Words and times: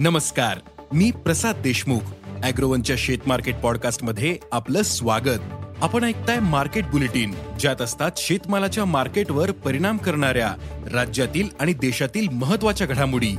नमस्कार 0.00 0.58
मी 0.92 1.10
प्रसाद 1.10 1.56
देशमुख 1.56 2.00
अॅग्रोवनच्या 2.42 2.96
शेत 2.98 3.18
मार्केट 3.26 3.56
पॉडकास्टमध्ये 3.56 4.38
आपलं 4.52 4.82
स्वागत. 4.82 5.38
आपण 5.82 6.04
ऐकताय 6.04 6.38
मार्केट 6.38 6.86
बुलेटिन 6.86 7.34
ज्यात 7.60 7.82
असतात 7.82 8.10
शेतमालाच्या 8.16 8.84
मार्केटवर 8.84 9.50
परिणाम 9.50 9.96
करणाऱ्या 9.96 10.54
राज्यातील 10.92 11.48
आणि 11.60 11.72
देशातील 11.72 12.28
महत्त्वाच्या 12.28 12.86
घडामोडी. 12.86 13.36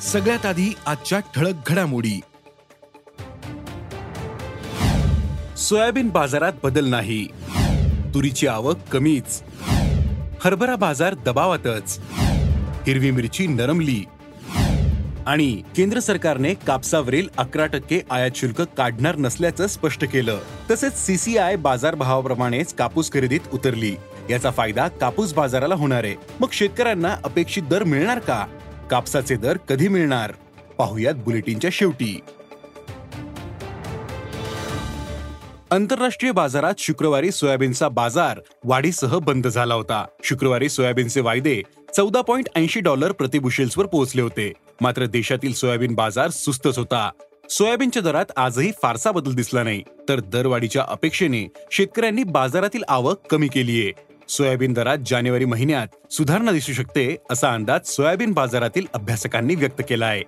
सगळ्यात 0.00 0.46
आधी 0.46 0.74
आजच्या 0.86 1.18
ठळक 1.18 1.54
घडामोडी. 1.66 2.20
सोयाबीन 5.56 6.08
बाजारात 6.08 6.52
बदल 6.62 6.88
नाही. 6.88 7.26
तुरीची 8.14 8.46
आवक 8.46 8.76
कमीच. 8.92 9.42
हरभरा 10.44 10.76
बाजार 10.76 11.14
दबावातच. 11.14 12.00
हिरवी 12.86 13.10
मिरची 13.10 13.46
नरमली. 13.46 14.04
आणि 15.26 15.62
केंद्र 15.76 15.98
सरकारने 15.98 16.54
कापसावरील 16.54 17.28
अकरा 17.36 17.66
टक्के 17.66 18.00
आयात 18.10 18.30
शुल्क 18.34 18.60
काढणार 18.60 19.16
नसल्याचं 19.16 19.66
स्पष्ट 19.66 20.04
केलं. 20.04 20.38
तसेच 20.70 21.06
सीसीआय 21.06 21.56
बाजारभावाप्रमाणेच 21.56 22.74
कापूस 22.74 23.12
खरेदीत 23.12 23.40
उतरली. 23.52 23.96
याचा 24.30 24.50
फायदा 24.50 24.88
कापूस 24.88 25.34
बाजाराला 25.34 25.74
होणार 25.74 26.04
आहे. 26.04 26.16
मग 26.40 26.48
शेतकऱ्यांना 26.52 27.16
अपेक्षित 27.24 27.62
दर 27.62 27.84
मिळणार 27.84 28.18
का? 28.18 28.46
कापसाचे 28.90 29.36
दर 29.36 29.56
कधी 29.56 29.88
मिळणार? 29.88 30.32
पाहुयात 30.78 31.14
बुलेटिनच्या 31.14 31.70
शेवटी. 31.72 32.20
आंतरराष्ट्रीय 35.70 36.32
बाजारात 36.32 36.74
शुक्रवारी 36.78 37.30
सोयाबीनचा 37.30 37.88
बाजार 37.88 38.40
वाढीसह 38.64 39.18
बंद 39.18 39.46
झाला 39.46 39.74
होता. 39.74 40.04
शुक्रवारी 40.24 40.68
सोयाबीनचे 40.68 41.20
वायदे 41.20 41.62
चौदा 41.96 42.20
पॉईंट 42.20 42.48
ऐंशी 42.56 42.80
डॉलर 42.80 43.12
प्रतिबुशेल्सवर 43.12 43.86
पोहोचले 43.86 44.22
होते. 44.22 44.52
मात्र 44.80 45.06
देशातील 45.06 45.52
सोयाबीन 45.52 45.94
बाजार 45.94 46.30
सुस्तच 46.30 46.78
होता. 46.78 47.10
सोयाबीनच्या 47.50 48.02
दरात 48.02 48.24
आजही 48.36 48.72
फारसा 48.82 49.10
बदल 49.10 49.34
दिसला 49.34 49.62
नाही. 49.62 49.82
तर 50.08 50.20
दरवाढीच्या 50.20 50.84
अपेक्षेने 50.88 51.48
शेतकऱ्यांनी 51.72 52.24
बाजारातील 52.24 52.82
आवक 52.88 53.26
कमी 53.30 53.48
केलीये. 53.48 53.92
सोयाबीन 54.28 54.72
दरात 54.72 54.98
जानेवारी 55.06 55.44
महिन्यात 55.44 56.12
सुधारणा 56.12 56.52
दिसू 56.52 56.72
शकते 56.72 57.16
असा 57.30 57.52
अंदाज 57.52 57.80
सोयाबीन 57.86 58.32
बाजारातील 58.32 58.86
अभ्यासकांनी 58.94 59.54
व्यक्त 59.54 59.82
केला 59.88 60.06
आहे 60.06 60.22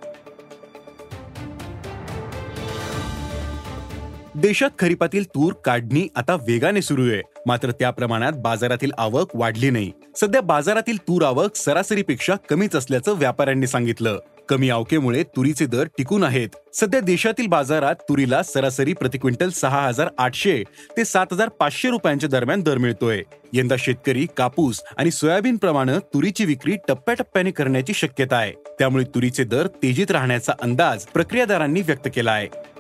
देशात 4.37 4.71
खरीपातील 4.79 5.25
तूर 5.25 5.53
काढणी 5.65 6.09
आता 6.17 6.35
वेगाने 6.35 6.83
सुरू 6.83 7.11
आहे. 7.11 7.23
मात्र 7.47 7.71
त्या 7.71 7.91
प्रमाणात 7.91 8.33
बाजारातील 8.33 8.91
आवक 8.99 9.31
वाढली 9.35 9.71
नाही. 9.71 9.93
सध्या 10.17 10.41
बाजारातील 10.41 10.97
तूर 10.97 11.25
आवक 11.25 11.57
सरासरीपेक्षा 11.57 12.35
कमीच 12.51 12.77
असल्याचं 12.77 13.13
व्यापाऱ्यांनी 13.13 13.67
सांगितलं. 13.67 14.19
कमी 14.49 14.71
आवकेमुळे 14.71 15.23
तुरीचे 15.23 15.67
दर 15.67 15.85
टिकून 15.85 16.25
आहेत. 16.25 16.49
सध्या 16.75 17.01
देशातील 17.01 17.47
बाजारात 17.47 17.95
तुरीला 17.95 18.43
सरासरी 18.43 18.93
प्रति 18.93 19.19
क्विंटल 19.19 19.49
सहा 19.49 19.87
हजार 19.87 20.09
आठशे 20.19 20.65
ते 20.97 21.05
सात 21.05 21.27
हजार 21.33 21.49
पाचशे 21.49 21.91
रुपयांच्या 21.91 22.29
दरम्यान 22.29 22.61
दर 22.61 22.79
मिळतोय. 22.79 23.23
यंदा 23.53 23.77
शेतकरी 23.79 24.27
कापूस 24.37 24.83
आणि 24.97 25.11
सोयाबीन 25.11 25.57
प्रमाणे 25.57 25.99
तुरीची 25.99 26.45
विक्री 26.45 26.77
टप्प्याटप्प्याने 26.89 27.51
करण्याची 27.51 27.95
शक्यता 27.95 28.37
आहे. 28.37 28.53
त्यामुळे 28.79 29.05
तुरीचे 29.05 29.45
दर 29.45 29.67
तेजीत 29.67 30.11
राहण्याचा 30.11 30.53
अंदाज 30.63 31.05
प्रक्रियादारांनी 31.05 31.81
व्यक्त 31.81 32.09
केला 32.15 32.33
आहे. 32.33 32.76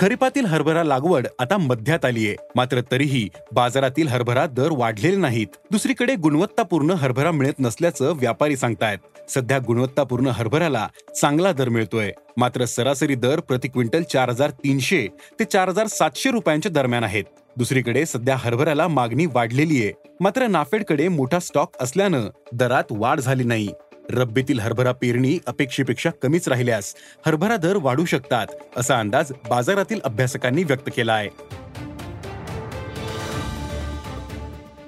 खरीपातील 0.00 0.44
हरभरा 0.44 0.82
लागवड 0.84 1.26
आता 1.38 1.56
मध्यात 1.56 2.04
आलीये 2.04 2.34
मात्र 2.56 2.80
तरीही 2.90 3.28
बाजारातील 3.52 4.08
हरभरा 4.08 4.46
दर 4.46 4.68
वाढलेले 4.70 5.16
नाहीत. 5.16 5.46
दुसरीकडे 5.70 6.14
गुणवत्तापूर्ण 6.14 6.90
हरभरा 6.90 7.30
मिळत 7.30 7.54
नसल्याचं 7.58 8.12
व्यापारी 8.16 8.56
सांगतायत. 8.56 8.98
सध्या 9.30 9.58
गुणवत्तापूर्ण 9.66 10.26
हरभऱ्याला 10.26 10.88
चांगला 11.20 11.52
दर 11.52 11.68
मिळतोय. 11.68 12.12
मात्र 12.36 12.64
सरासरी 12.64 13.14
दर 13.14 13.40
प्रति 13.40 13.68
क्विंटल 13.68 14.02
चार 14.02 14.28
हजार 14.28 14.50
तीनशे 14.50 15.06
ते 15.40 15.44
चार 15.44 15.68
हजार 15.68 15.86
सातशे 15.86 16.30
रुपयांच्या 16.30 16.72
दरम्यान 16.72 17.04
आहेत. 17.04 17.24
दुसरीकडे 17.56 18.06
सध्या 18.06 18.36
हरभऱ्याला 18.38 18.88
मागणी 18.88 19.26
वाढलेली 19.26 19.82
आहे. 19.84 19.92
मात्र 20.20 20.46
नाफेडकडे 20.46 21.08
मोठा 21.08 21.38
स्टॉक 21.38 21.72
असल्यानं 21.80 22.28
दरात 22.52 22.84
वाढ 22.90 23.20
झाली 23.20 23.44
नाही. 23.44 23.68
रब्बीतील 24.10 24.60
हरभरा 24.60 24.92
पेरणी 24.92 25.38
अपेक्षेपेक्षा 25.46 26.10
कमीच 26.22 26.48
राहिल्यास 26.48 26.94
हरभरा 27.26 27.56
दर 27.56 27.76
वाढू 27.76 28.04
शकतात 28.04 28.46
असा 28.76 28.98
अंदाज 28.98 29.32
बाजारातील 29.50 30.00
अभ्यासकांनी 30.04 30.64
व्यक्त 30.64 30.90
केला 30.96 31.14
आहे 31.14 31.28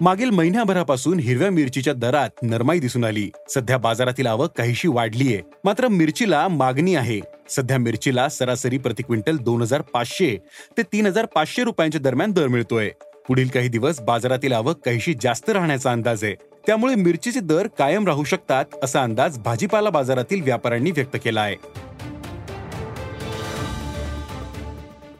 मागील 0.00 0.30
महिन्याभरापासून 0.30 1.18
हिरव्या 1.18 1.50
मिरचीच्या 1.50 1.92
दरात 1.92 2.30
नरमाई 2.42 2.78
दिसून 2.78 3.04
आली. 3.04 3.30
सध्या 3.48 3.78
बाजारातील 3.78 4.26
आवक 4.26 4.52
काहीशी 4.58 4.88
वाढलीये. 4.88 5.40
मात्र 5.64 5.88
मिरचीला 5.88 6.48
मागणी 6.48 6.94
आहे. 6.94 7.20
सध्या 7.48 7.78
मिरचीला 7.78 8.28
सरासरी 8.28 8.78
प्रति 8.78 9.02
क्विंटल 9.02 9.36
दोन 9.36 9.62
हजार 9.62 9.82
पाचशे 9.82 10.36
ते 10.76 10.82
तीन 10.82 11.06
हजार 11.06 11.26
पाचशे 11.26 11.64
रुपयांच्या 11.64 12.00
दरम्यान 12.00 12.32
दर 12.32 12.46
मिळतोय. 12.46 12.90
पुढील 13.28 13.48
काही 13.48 13.68
दिवस 13.68 14.00
बाजारातील 14.00 14.52
आवक 14.52 14.84
काहीशी 14.84 15.14
जास्त 15.22 15.50
राहण्याचा 15.50 15.92
अंदाज 15.92 16.24
आहे. 16.24 16.34
त्यामुळे 16.66 16.94
मिरचीचे 16.94 17.40
दर 17.40 17.66
कायम 17.78 18.06
राहू 18.06 18.24
शकतात 18.24 18.64
असा 18.82 19.02
अंदाज 19.02 19.38
भाजीपाला 19.38 19.90
बाजारातील 19.90 20.42
व्यापाऱ्यांनी 20.42 20.90
व्यक्त 20.90 21.16
केला 21.24 21.40
आहे. 21.40 21.56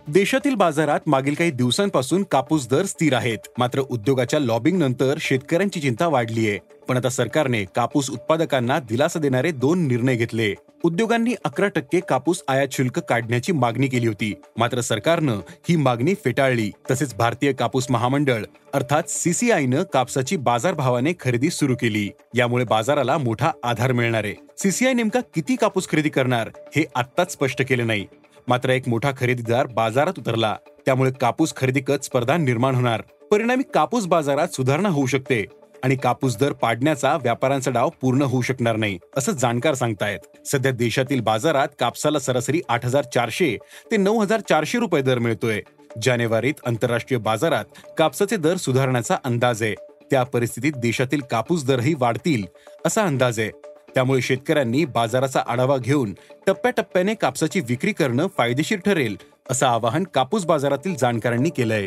देशातील 0.09 0.55
बाजारात 0.55 1.01
मागील 1.07 1.35
काही 1.35 1.51
दिवसांपासून 1.51 2.23
कापूस 2.23 2.69
दर 2.69 2.85
स्थिर 2.85 3.15
आहेत. 3.15 3.39
मात्र 3.59 3.81
उद्योगाच्या 3.81 4.41
लॉबिंग 4.41 4.79
नंतर 4.79 5.19
शेतकऱ्यांची 5.21 5.81
चिंता 5.81 6.09
वाढली 6.09 6.49
आहे 6.49 6.59
पण 6.89 6.97
आता 6.97 7.09
सरकारने 7.09 7.65
कापूस 7.65 8.11
उत्पादकांना 8.11 8.79
दिलासा 8.79 9.19
देणारे 9.19 9.51
दोन 9.51 9.87
निर्णय 9.87 10.17
घेतले. 10.17 10.55
उद्योगांनी 10.85 11.35
अकरा 11.45 11.69
टक्के 11.69 12.01
कापूस 12.01 12.43
आयात 12.49 12.69
शुल्क 12.73 12.99
काढण्याची 12.99 13.53
मागणी 13.53 13.87
केली 13.89 14.07
होती. 14.07 14.35
मात्र 14.57 14.81
सरकारनं 14.81 15.41
ही 15.69 15.77
मागणी 15.77 16.15
फेटाळली. 16.15 16.71
तसेच 16.91 17.15
भारतीय 17.15 17.53
कापूस 17.53 17.87
महामंडळ 17.91 18.45
अर्थात 18.75 19.03
सीसीआयनं 19.09 19.83
कापसाची 19.83 20.37
बाजारभावाने 20.37 21.13
खरेदी 21.21 21.51
सुरू 21.51 21.75
केली. 21.75 22.11
यामुळे 22.35 22.65
बाजाराला 22.65 23.19
मोठा 23.19 23.51
आधार 23.63 23.93
मिळणार 23.93 24.25
आहे. 24.25 24.35
सीसीआय 24.59 24.93
नेमका 24.93 25.21
किती 25.35 25.57
कापूस 25.57 25.89
खरेदी 25.89 26.09
करणार 26.09 26.51
हे 26.77 26.85
आत्ताच 26.95 27.33
स्पष्ट 27.33 27.63
केले 27.69 27.83
नाही. 27.83 28.07
मात्र 28.49 28.71
एक 28.71 28.89
मोठा 28.89 29.13
खरेदीदार 29.19 29.67
बाजारात 29.67 30.19
उतरला. 30.19 30.57
त्यामुळे 30.87 31.11
कापूस 31.21 31.55
खरेदी 31.57 31.81
कत 31.81 32.05
स्पर्धा 32.05 32.37
निर्माण 32.37 32.75
होणार. 32.75 33.03
परिणामी 33.31 33.63
कापूस 33.75 34.07
बाजारात 34.07 34.49
सुधारणा 34.49 34.89
होऊ 34.89 35.07
शकते. 35.07 35.45
आणि 35.85 35.97
कापूस 35.97 36.37
दर 36.37 36.53
पाडण्याचा 36.53 37.17
व्यापाऱ्यांचा 37.17 37.71
डाव 37.71 37.91
पूर्ण 38.01 38.23
होऊ 38.23 38.43
शकणार 38.43 38.77
नाही 38.77 38.99
असं 39.17 39.33
जाणकार 39.33 39.75
सांगतायत. 39.75 40.19
सध्या 40.47 40.73
देशातील 40.73 41.21
बाजारात 41.21 41.69
कापसाला 41.79 42.19
सरासरी 42.19 42.61
आठ 42.69 42.87
हजार 42.87 43.05
चारशे 43.15 43.57
ते 43.91 43.97
नऊ 43.97 44.19
हजार 44.19 44.41
चारशे 44.41 44.79
रुपये 44.79 45.03
दर 45.03 45.19
मिळतोय. 45.19 45.61
जानेवारीत 46.03 46.55
आंतरराष्ट्रीय 46.67 47.21
बाजारात 47.21 47.65
कापसाचे 47.99 48.37
दर 48.37 48.57
सुधारण्याचा 48.57 49.17
अंदाज 49.25 49.63
आहे. 49.63 49.75
त्या 50.11 50.23
परिस्थितीत 50.23 50.73
देशातील 50.77 51.21
कापूस 51.21 51.65
दरही 51.65 51.95
वाढतील 51.99 52.45
असा 52.87 53.03
अंदाज 53.03 53.41
आहे. 53.41 53.51
त्यामुळे 53.95 54.21
शेतकऱ्यांनी 54.23 54.85
बाजाराचा 54.85 55.43
आढावा 55.47 55.77
घेऊन 55.77 56.15
टप्प्याटप्प्याने 56.47 57.15
कापसाची 57.15 57.61
विक्री 57.61 57.93
करणं 57.93 58.27
फायदेशीर 58.39 58.79
ठरेल 58.79 59.17
असं 59.51 59.67
आवाहन 59.67 60.05
कापूस 60.05 60.45
बाजारातील 60.45 60.95
जाणकारांनी 60.97 61.51
केलंय. 61.51 61.87